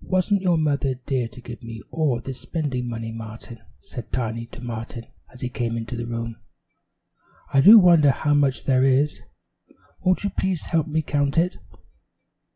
[0.00, 4.60] "Wasn't your mother dear to give me all this spending money, Martin?" said Tiny to
[4.60, 6.34] Martin as he came into the room.
[7.52, 9.20] "I do wonder how much there is;
[10.00, 11.58] won't you please help me count it?"